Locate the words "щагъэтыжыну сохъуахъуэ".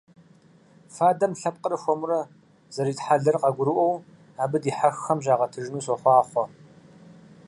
5.25-6.45